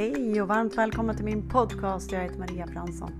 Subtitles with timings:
[0.00, 2.12] Hej och varmt välkommen till min podcast.
[2.12, 3.12] Jag heter Maria Fransson.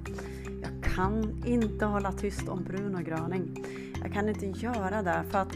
[0.63, 3.65] Jag kan inte hålla tyst om Bruno Gröning.
[4.03, 5.53] Jag kan inte göra det för att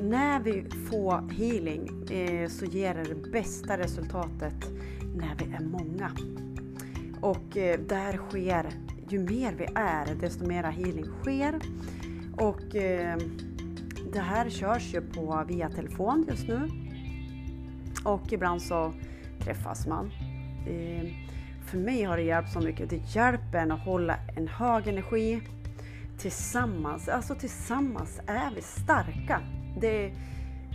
[0.00, 4.70] när vi får healing eh, så ger det det bästa resultatet
[5.16, 6.10] när vi är många.
[7.20, 8.66] Och eh, där sker,
[9.08, 11.60] ju mer vi är desto mera healing sker.
[12.36, 13.18] Och eh,
[14.12, 16.68] det här körs ju på via telefon just nu.
[18.04, 18.92] Och ibland så
[19.44, 20.10] träffas man.
[20.66, 21.06] Eh,
[21.66, 22.90] för mig har det hjälpt så mycket.
[22.90, 25.42] Det hjälper en att hålla en hög energi
[26.18, 27.08] tillsammans.
[27.08, 29.40] Alltså tillsammans är vi starka.
[29.80, 30.12] Det,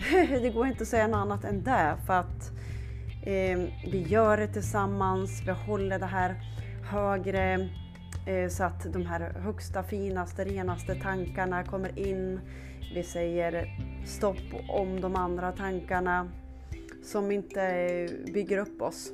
[0.42, 1.98] det går inte att säga något annat än det.
[2.06, 2.52] För att
[3.24, 3.60] eh,
[3.92, 5.42] vi gör det tillsammans.
[5.46, 6.36] Vi håller det här
[6.84, 7.70] högre
[8.26, 12.40] eh, så att de här högsta, finaste, renaste tankarna kommer in.
[12.94, 13.68] Vi säger
[14.06, 16.30] stopp om de andra tankarna
[17.04, 19.12] som inte eh, bygger upp oss.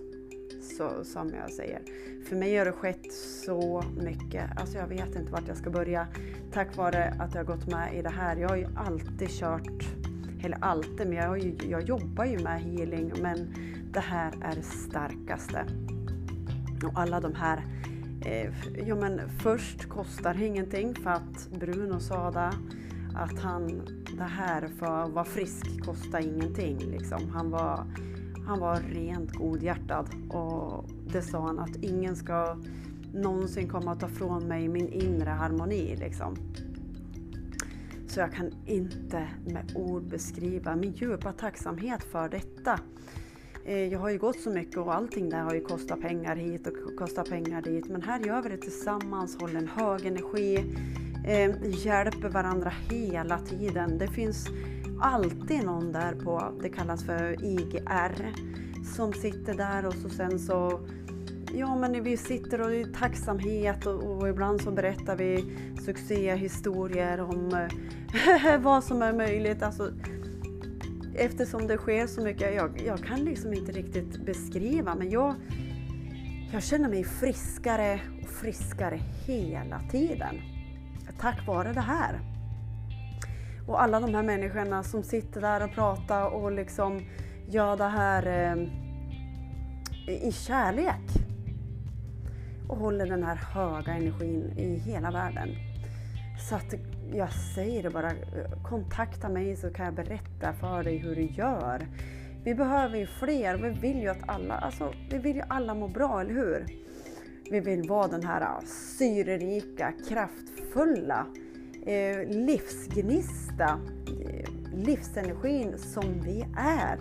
[0.66, 1.82] Så, som jag säger.
[2.30, 3.14] För mig har det skett
[3.46, 4.58] så mycket.
[4.58, 6.08] Alltså jag vet inte vart jag ska börja.
[6.54, 8.36] Tack vare att jag har gått med i det här.
[8.38, 9.84] Jag har ju alltid kört,
[10.44, 13.14] eller alltid, men jag, ju, jag jobbar ju med healing.
[13.22, 13.56] Men
[13.92, 15.66] det här är det starkaste.
[16.84, 17.64] Och alla de här
[18.26, 18.54] eh,
[18.88, 22.52] ja men först kostar ingenting för att Bruno sa det
[23.16, 23.82] att han,
[24.18, 26.78] det här för att vara frisk kostar ingenting.
[26.78, 27.30] Liksom.
[27.30, 27.86] Han, var,
[28.48, 32.58] han var rent godhjärtad och det sa han att ingen ska
[33.14, 35.96] någonsin komma att ta från mig min inre harmoni.
[35.96, 36.36] Liksom.
[38.08, 42.80] Så jag kan inte med ord beskriva min djupa tacksamhet för detta.
[43.66, 46.68] Eh, jag har ju gått så mycket och allting där har ju kostat pengar hit
[46.68, 47.90] och kostat pengar dit.
[47.90, 50.56] Men här gör vi det tillsammans, håller en hög energi
[51.28, 53.98] eh, hjälper varandra hela tiden.
[53.98, 54.48] Det finns
[55.02, 58.34] alltid någon där på, det kallas för IGR,
[58.96, 60.80] som sitter där och så sen så
[61.54, 67.68] Ja men vi sitter och i tacksamhet och, och ibland så berättar vi succéhistorier om
[68.48, 69.64] eh, vad som är möjligt.
[69.64, 69.92] Alltså,
[71.16, 75.36] eftersom det sker så mycket, jag, jag kan liksom inte riktigt beskriva men jag,
[76.52, 80.36] jag känner mig friskare och friskare hela tiden
[81.20, 82.20] tack vare det här.
[83.68, 87.02] Och alla de här människorna som sitter där och pratar och liksom
[87.48, 88.56] gör det här eh,
[90.28, 91.02] i kärlek.
[92.70, 95.50] Och håller den här höga energin i hela världen.
[96.50, 96.74] Så att
[97.14, 98.12] jag säger det bara,
[98.64, 101.88] kontakta mig så kan jag berätta för dig hur du gör.
[102.44, 105.88] Vi behöver ju fler, vi vill ju att alla, alltså vi vill ju alla må
[105.88, 106.66] bra, eller hur?
[107.52, 108.62] Vi vill vara den här
[108.98, 111.26] syrerika, kraftfulla,
[111.86, 113.80] eh, livsgnista,
[114.26, 116.98] eh, livsenergin som vi är.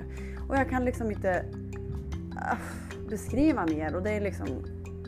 [0.48, 1.44] Och jag kan liksom inte
[2.36, 2.58] äh,
[3.08, 4.46] beskriva mer och det är liksom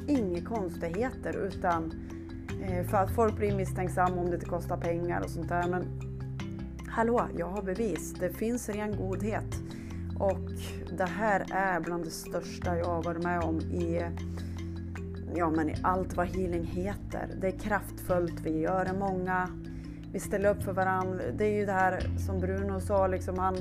[0.09, 1.93] inga konstigheter utan
[2.63, 5.69] eh, för att folk blir misstänksamma om det inte kostar pengar och sånt där.
[5.69, 6.01] Men
[6.89, 8.15] hallå, jag har bevis.
[8.21, 9.61] Det finns ren godhet.
[10.19, 10.51] Och
[10.99, 14.03] det här är bland det största jag har varit med om i
[15.35, 17.29] ja, men i allt vad healing heter.
[17.41, 19.49] Det är kraftfullt, vi gör det många,
[20.13, 21.25] vi ställer upp för varandra.
[21.39, 23.57] Det är ju det här som Bruno sa, liksom han,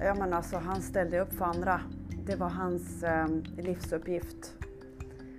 [0.00, 1.80] ja, men alltså, han ställde upp för andra.
[2.26, 4.54] Det var hans eh, livsuppgift.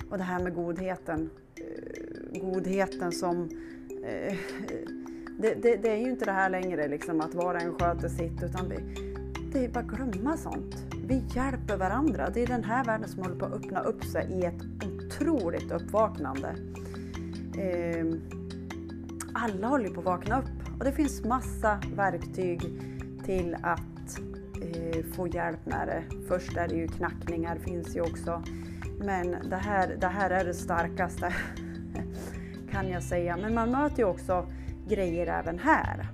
[0.10, 1.30] Och det här med godheten.
[1.56, 3.50] Eh, godheten som...
[4.06, 4.38] Eh,
[5.40, 8.10] det, det, det, är ju inte det här längre, liksom, att var och en sköter
[8.10, 8.76] sitt, utan vi,
[9.54, 10.76] det är bara att glömma sånt.
[11.08, 12.30] Vi hjälper varandra.
[12.34, 14.62] Det är den här världen som håller på att öppna upp sig i ett
[15.20, 16.56] otroligt uppvaknande.
[17.58, 18.22] Ehm,
[19.34, 22.62] alla håller på att vakna upp och det finns massa verktyg
[23.26, 24.20] till att
[24.62, 26.04] eh, få hjälp med det.
[26.28, 28.44] Först är det ju knackningar, finns ju också.
[29.00, 31.34] Men det här, det här är det starkaste
[32.72, 33.38] kan jag säga.
[33.38, 34.48] Men man möter ju också
[34.88, 36.08] grejer även här.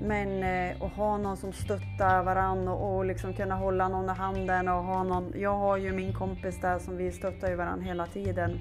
[0.00, 4.18] Men eh, att ha någon som stöttar varandra och, och liksom kunna hålla någon i
[4.18, 5.32] handen och ha någon.
[5.36, 8.60] Jag har ju min kompis där som vi stöttar ju varandra hela tiden.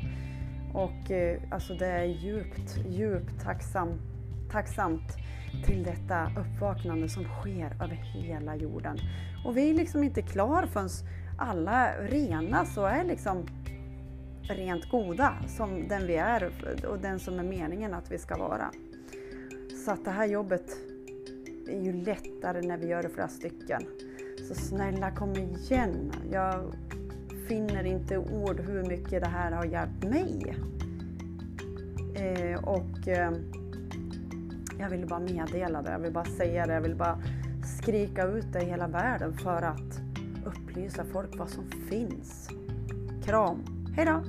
[0.74, 3.90] Och eh, alltså det är djupt, djupt tacksam,
[4.52, 5.18] tacksamt
[5.66, 8.98] till detta uppvaknande som sker över hela jorden.
[9.46, 10.90] Och vi är liksom inte klar förrän
[11.38, 13.48] alla renas och är liksom
[14.42, 16.52] rent goda som den vi är
[16.88, 18.72] och den som är meningen att vi ska vara.
[19.86, 20.93] Så att det här jobbet
[21.66, 23.82] det är ju lättare när vi gör det flera stycken.
[24.48, 26.12] Så snälla kom igen.
[26.32, 26.74] Jag
[27.48, 30.58] finner inte ord hur mycket det här har hjälpt mig.
[32.16, 33.32] Eh, och eh,
[34.80, 37.20] jag vill bara meddela det, jag vill bara säga det, jag vill bara
[37.80, 40.02] skrika ut det i hela världen för att
[40.46, 42.50] upplysa folk vad som finns.
[43.26, 43.66] Kram!
[43.96, 44.24] Hejdå!